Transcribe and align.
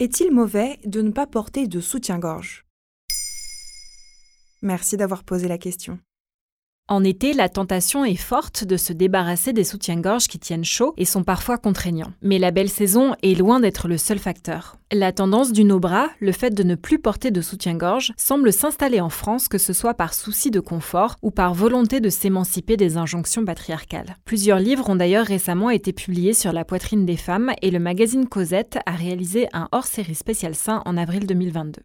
Est-il 0.00 0.30
mauvais 0.30 0.78
de 0.84 1.02
ne 1.02 1.10
pas 1.10 1.26
porter 1.26 1.66
de 1.66 1.80
soutien-gorge? 1.80 2.64
Merci 4.62 4.96
d'avoir 4.96 5.24
posé 5.24 5.48
la 5.48 5.58
question. 5.58 5.98
En 6.90 7.04
été, 7.04 7.34
la 7.34 7.50
tentation 7.50 8.06
est 8.06 8.16
forte 8.16 8.64
de 8.64 8.78
se 8.78 8.94
débarrasser 8.94 9.52
des 9.52 9.64
soutiens-gorge 9.64 10.26
qui 10.26 10.38
tiennent 10.38 10.64
chaud 10.64 10.94
et 10.96 11.04
sont 11.04 11.22
parfois 11.22 11.58
contraignants. 11.58 12.12
Mais 12.22 12.38
la 12.38 12.50
belle 12.50 12.70
saison 12.70 13.14
est 13.22 13.38
loin 13.38 13.60
d'être 13.60 13.88
le 13.88 13.98
seul 13.98 14.18
facteur. 14.18 14.76
La 14.90 15.12
tendance 15.12 15.52
du 15.52 15.64
no-bras, 15.64 16.08
le 16.18 16.32
fait 16.32 16.48
de 16.48 16.62
ne 16.62 16.76
plus 16.76 16.98
porter 16.98 17.30
de 17.30 17.42
soutien-gorge, 17.42 18.14
semble 18.16 18.54
s'installer 18.54 19.02
en 19.02 19.10
France, 19.10 19.48
que 19.48 19.58
ce 19.58 19.74
soit 19.74 19.92
par 19.92 20.14
souci 20.14 20.50
de 20.50 20.60
confort 20.60 21.16
ou 21.20 21.30
par 21.30 21.52
volonté 21.52 22.00
de 22.00 22.08
s'émanciper 22.08 22.78
des 22.78 22.96
injonctions 22.96 23.44
patriarcales. 23.44 24.16
Plusieurs 24.24 24.58
livres 24.58 24.88
ont 24.88 24.96
d'ailleurs 24.96 25.26
récemment 25.26 25.68
été 25.68 25.92
publiés 25.92 26.32
sur 26.32 26.54
la 26.54 26.64
poitrine 26.64 27.04
des 27.04 27.18
femmes 27.18 27.52
et 27.60 27.70
le 27.70 27.80
magazine 27.80 28.26
Cosette 28.26 28.78
a 28.86 28.92
réalisé 28.92 29.46
un 29.52 29.68
hors-série 29.72 30.14
spécial 30.14 30.54
sein 30.54 30.80
en 30.86 30.96
avril 30.96 31.26
2022. 31.26 31.82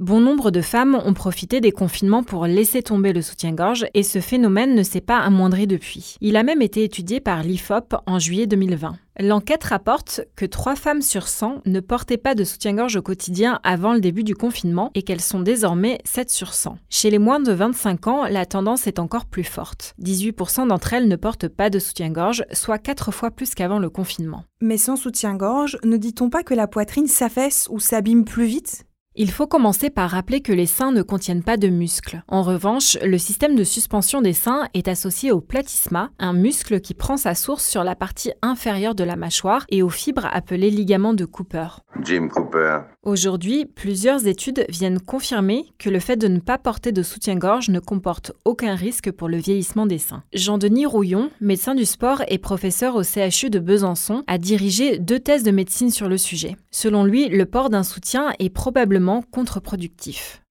Bon 0.00 0.20
nombre 0.20 0.50
de 0.50 0.60
femmes 0.60 1.00
ont 1.04 1.14
profité 1.14 1.60
des 1.60 1.70
confinements 1.70 2.24
pour 2.24 2.46
laisser 2.46 2.82
tomber 2.82 3.12
le 3.12 3.22
soutien-gorge 3.22 3.86
et 3.94 4.02
ce 4.02 4.20
phénomène 4.20 4.74
ne 4.74 4.82
s'est 4.82 5.00
pas 5.00 5.18
amoindri 5.18 5.68
depuis. 5.68 6.16
Il 6.20 6.36
a 6.36 6.42
même 6.42 6.60
été 6.60 6.82
étudié 6.82 7.20
par 7.20 7.44
l'IFOP 7.44 7.94
en 8.04 8.18
juillet 8.18 8.48
2020. 8.48 8.96
L'enquête 9.20 9.62
rapporte 9.62 10.22
que 10.34 10.46
3 10.46 10.74
femmes 10.74 11.00
sur 11.00 11.28
100 11.28 11.62
ne 11.64 11.78
portaient 11.78 12.18
pas 12.18 12.34
de 12.34 12.42
soutien-gorge 12.42 12.96
au 12.96 13.02
quotidien 13.02 13.60
avant 13.62 13.94
le 13.94 14.00
début 14.00 14.24
du 14.24 14.34
confinement 14.34 14.90
et 14.96 15.02
qu'elles 15.02 15.20
sont 15.20 15.38
désormais 15.38 16.00
7 16.04 16.28
sur 16.28 16.54
100. 16.54 16.76
Chez 16.90 17.08
les 17.10 17.20
moins 17.20 17.38
de 17.38 17.52
25 17.52 18.08
ans, 18.08 18.24
la 18.24 18.46
tendance 18.46 18.88
est 18.88 18.98
encore 18.98 19.26
plus 19.26 19.44
forte. 19.44 19.94
18% 20.02 20.66
d'entre 20.66 20.92
elles 20.92 21.06
ne 21.06 21.14
portent 21.16 21.48
pas 21.48 21.70
de 21.70 21.78
soutien-gorge, 21.78 22.44
soit 22.52 22.78
4 22.78 23.12
fois 23.12 23.30
plus 23.30 23.54
qu'avant 23.54 23.78
le 23.78 23.90
confinement. 23.90 24.42
Mais 24.60 24.76
sans 24.76 24.96
soutien-gorge, 24.96 25.78
ne 25.84 25.96
dit-on 25.96 26.30
pas 26.30 26.42
que 26.42 26.52
la 26.52 26.66
poitrine 26.66 27.06
s'affaisse 27.06 27.68
ou 27.70 27.78
s'abîme 27.78 28.24
plus 28.24 28.46
vite? 28.46 28.84
Il 29.16 29.30
faut 29.30 29.46
commencer 29.46 29.90
par 29.90 30.10
rappeler 30.10 30.40
que 30.40 30.52
les 30.52 30.66
seins 30.66 30.90
ne 30.90 31.02
contiennent 31.02 31.44
pas 31.44 31.56
de 31.56 31.68
muscles. 31.68 32.22
En 32.26 32.42
revanche, 32.42 32.98
le 33.04 33.18
système 33.18 33.54
de 33.54 33.62
suspension 33.62 34.20
des 34.20 34.32
seins 34.32 34.68
est 34.74 34.88
associé 34.88 35.30
au 35.30 35.40
platysma, 35.40 36.10
un 36.18 36.32
muscle 36.32 36.80
qui 36.80 36.94
prend 36.94 37.16
sa 37.16 37.36
source 37.36 37.64
sur 37.64 37.84
la 37.84 37.94
partie 37.94 38.32
inférieure 38.42 38.96
de 38.96 39.04
la 39.04 39.14
mâchoire 39.14 39.66
et 39.68 39.82
aux 39.82 39.88
fibres 39.88 40.28
appelées 40.32 40.70
ligaments 40.70 41.14
de 41.14 41.24
Cooper. 41.24 41.68
Jim 42.02 42.28
Cooper. 42.28 42.80
Aujourd'hui, 43.04 43.66
plusieurs 43.66 44.26
études 44.26 44.64
viennent 44.68 45.00
confirmer 45.00 45.66
que 45.78 45.90
le 45.90 46.00
fait 46.00 46.16
de 46.16 46.26
ne 46.26 46.40
pas 46.40 46.58
porter 46.58 46.90
de 46.90 47.02
soutien-gorge 47.02 47.68
ne 47.68 47.78
comporte 47.78 48.32
aucun 48.44 48.74
risque 48.74 49.12
pour 49.12 49.28
le 49.28 49.36
vieillissement 49.36 49.86
des 49.86 49.98
seins. 49.98 50.24
Jean-Denis 50.32 50.86
Rouillon, 50.86 51.30
médecin 51.40 51.74
du 51.74 51.84
sport 51.84 52.22
et 52.28 52.38
professeur 52.38 52.96
au 52.96 53.02
CHU 53.04 53.50
de 53.50 53.60
Besançon, 53.60 54.24
a 54.26 54.38
dirigé 54.38 54.98
deux 54.98 55.20
thèses 55.20 55.44
de 55.44 55.50
médecine 55.52 55.90
sur 55.90 56.08
le 56.08 56.18
sujet. 56.18 56.56
Selon 56.72 57.04
lui, 57.04 57.28
le 57.28 57.46
port 57.46 57.70
d'un 57.70 57.84
soutien 57.84 58.32
est 58.40 58.50
probablement 58.50 59.03
contre-productif. 59.30 60.42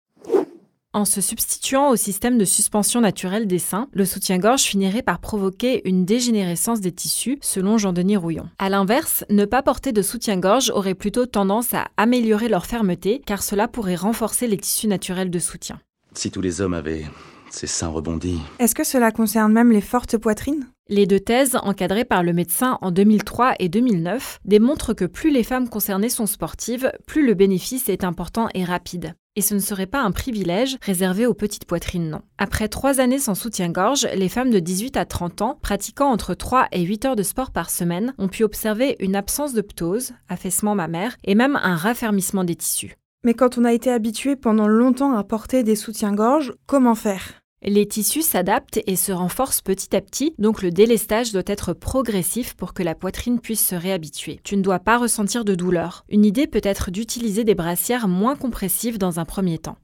En 0.96 1.06
se 1.06 1.22
substituant 1.22 1.90
au 1.90 1.96
système 1.96 2.38
de 2.38 2.46
suspension 2.46 3.02
naturelle 3.02 3.48
des 3.48 3.58
seins, 3.58 3.88
le 3.94 4.06
soutien-gorge 4.06 4.62
finirait 4.62 5.02
par 5.02 5.20
provoquer 5.20 5.82
une 5.90 6.06
dégénérescence 6.06 6.82
des 6.82 6.92
tissus, 6.92 7.40
selon 7.42 7.80
Jean-Denis 7.80 8.18
Rouillon. 8.18 8.48
A 8.60 8.70
l'inverse, 8.70 9.26
ne 9.32 9.46
pas 9.46 9.64
porter 9.64 9.92
de 9.92 10.04
soutien-gorge 10.04 10.70
aurait 10.70 10.94
plutôt 10.94 11.26
tendance 11.26 11.74
à 11.74 11.88
améliorer 11.98 12.48
leur 12.48 12.68
fermeté, 12.68 13.24
car 13.26 13.42
cela 13.42 13.68
pourrait 13.68 13.96
renforcer 13.96 14.46
les 14.46 14.58
tissus 14.58 14.88
naturels 14.88 15.32
de 15.32 15.40
soutien. 15.40 15.80
Si 16.14 16.30
tous 16.30 16.42
les 16.42 16.62
hommes 16.62 16.76
avaient 16.76 17.06
ces 17.50 17.68
seins 17.68 17.88
rebondis. 17.88 18.40
Est-ce 18.60 18.76
que 18.76 18.84
cela 18.84 19.12
concerne 19.12 19.52
même 19.52 19.72
les 19.72 19.82
fortes 19.82 20.18
poitrines? 20.18 20.68
Les 20.90 21.06
deux 21.06 21.20
thèses, 21.20 21.58
encadrées 21.64 22.04
par 22.04 22.24
le 22.24 22.34
médecin 22.34 22.78
en 22.82 22.92
2003 22.92 23.54
et 23.60 23.70
2009, 23.70 24.40
démontrent 24.44 24.94
que 24.94 25.06
plus 25.06 25.32
les 25.32 25.44
femmes 25.44 25.70
concernées 25.70 26.10
sont 26.10 26.26
sportives, 26.26 26.92
plus 27.08 27.26
le 27.26 27.34
bénéfice 27.34 27.88
est 27.88 28.04
important 28.04 28.50
et 28.54 28.66
rapide. 28.66 29.14
Et 29.36 29.42
ce 29.42 29.56
ne 29.56 29.60
serait 29.60 29.88
pas 29.88 30.02
un 30.02 30.12
privilège 30.12 30.78
réservé 30.82 31.26
aux 31.26 31.34
petites 31.34 31.66
poitrines, 31.66 32.10
non. 32.10 32.22
Après 32.38 32.68
trois 32.68 33.00
années 33.00 33.18
sans 33.18 33.34
soutien-gorge, 33.34 34.08
les 34.14 34.30
femmes 34.30 34.52
de 34.52 34.60
18 34.60 34.98
à 34.98 35.06
30 35.06 35.42
ans, 35.42 35.60
pratiquant 35.62 36.12
entre 36.12 36.36
3 36.36 36.68
et 36.72 36.82
8 36.82 37.06
heures 37.06 37.16
de 37.16 37.24
sport 37.24 37.52
par 37.52 37.70
semaine, 37.70 38.14
ont 38.18 38.28
pu 38.28 38.44
observer 38.44 38.96
une 39.00 39.16
absence 39.16 39.54
de 39.54 39.62
ptose, 39.62 40.12
affaissement 40.28 40.76
mammaire, 40.76 41.16
et 41.24 41.34
même 41.34 41.58
un 41.64 41.76
raffermissement 41.76 42.44
des 42.44 42.56
tissus. 42.56 42.98
Mais 43.24 43.34
quand 43.34 43.58
on 43.58 43.64
a 43.64 43.74
été 43.74 43.90
habitué 43.90 44.36
pendant 44.36 44.68
longtemps 44.68 45.14
à 45.14 45.24
porter 45.24 45.64
des 45.64 45.78
soutiens-gorge, 45.78 46.54
comment 46.68 46.96
faire? 46.96 47.43
Les 47.64 47.88
tissus 47.88 48.22
s'adaptent 48.22 48.80
et 48.88 48.96
se 48.96 49.12
renforcent 49.12 49.62
petit 49.62 49.96
à 49.96 50.02
petit, 50.02 50.36
donc 50.38 50.62
le 50.62 50.72
délestage 50.72 51.32
doit 51.32 51.44
être 51.46 51.74
progressif 51.74 52.54
pour 52.56 52.74
que 52.74 52.84
la 52.84 52.96
poitrine 52.96 53.40
puisse 53.40 53.66
se 53.66 53.76
réhabituer. 53.76 54.40
Tu 54.44 54.58
ne 54.58 54.62
dois 54.62 54.80
pas 54.80 54.98
ressentir 54.98 55.46
de 55.46 55.56
douleur. 55.56 56.06
Une 56.10 56.26
idée 56.26 56.48
peut 56.48 56.62
être 56.64 56.92
d'utiliser 56.92 57.44
des 57.44 57.56
brassières 57.56 58.08
moins 58.08 58.36
compressives 58.36 58.98
dans 58.98 59.20
un 59.20 59.26
premier 59.26 59.58
temps. 59.58 59.78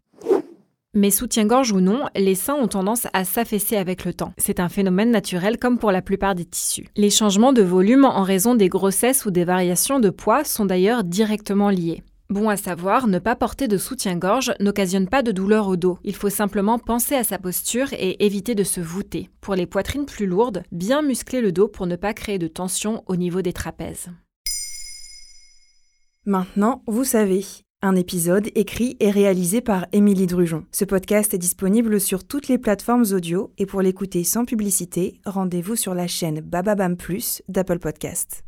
Mais 0.96 1.12
soutien-gorge 1.12 1.72
ou 1.72 1.82
non, 1.82 2.06
les 2.16 2.34
seins 2.34 2.56
ont 2.56 2.68
tendance 2.68 3.06
à 3.14 3.24
s'affaisser 3.24 3.78
avec 3.78 4.06
le 4.06 4.14
temps. 4.14 4.34
C'est 4.40 4.60
un 4.60 4.70
phénomène 4.70 5.12
naturel 5.12 5.60
comme 5.60 5.78
pour 5.78 5.92
la 5.92 6.02
plupart 6.02 6.34
des 6.34 6.46
tissus. 6.46 6.88
Les 6.98 7.12
changements 7.12 7.54
de 7.54 7.62
volume 7.62 8.06
en 8.06 8.24
raison 8.24 8.56
des 8.56 8.70
grossesses 8.70 9.26
ou 9.26 9.32
des 9.32 9.46
variations 9.46 10.00
de 10.00 10.10
poids 10.10 10.44
sont 10.44 10.66
d'ailleurs 10.66 11.04
directement 11.04 11.70
liés. 11.70 12.02
Bon 12.30 12.48
à 12.48 12.58
savoir, 12.58 13.08
ne 13.08 13.18
pas 13.18 13.36
porter 13.36 13.68
de 13.68 13.80
soutien-gorge 13.80 14.54
n'occasionne 14.60 15.08
pas 15.08 15.24
de 15.24 15.32
douleur 15.32 15.68
au 15.68 15.78
dos. 15.78 15.98
Il 16.04 16.16
faut 16.16 16.30
simplement 16.30 16.78
penser 16.78 17.16
à 17.16 17.24
sa 17.24 17.40
posture 17.40 17.92
et 17.94 18.24
éviter 18.24 18.54
de 18.54 18.64
se 18.64 18.80
voûter. 18.80 19.32
Pour 19.42 19.56
les 19.56 19.66
poitrines 19.66 20.06
plus 20.06 20.28
lourdes, 20.28 20.62
bien 20.72 21.02
muscler 21.02 21.42
le 21.42 21.52
dos 21.52 21.68
pour 21.68 21.88
ne 21.88 21.96
pas 21.96 22.14
créer 22.14 22.38
de 22.38 22.48
tension 22.48 23.04
au 23.08 23.16
niveau 23.16 23.42
des 23.42 23.52
trapèzes. 23.52 24.10
Maintenant, 26.28 26.84
vous 26.86 27.04
savez. 27.04 27.44
Un 27.82 27.96
épisode 27.96 28.50
écrit 28.54 28.96
et 29.00 29.10
réalisé 29.10 29.62
par 29.62 29.88
Émilie 29.92 30.28
Drujon. 30.28 30.66
Ce 30.72 30.86
podcast 30.86 31.34
est 31.34 31.40
disponible 31.40 32.00
sur 32.00 32.28
toutes 32.28 32.48
les 32.48 32.60
plateformes 32.60 33.06
audio 33.12 33.54
et 33.58 33.66
pour 33.66 33.82
l'écouter 33.82 34.24
sans 34.24 34.46
publicité, 34.46 35.20
rendez-vous 35.26 35.76
sur 35.76 35.96
la 35.96 36.06
chaîne 36.06 36.42
Bababam 36.42 36.96
Plus 36.96 37.42
d'Apple 37.48 37.80
Podcast. 37.80 38.44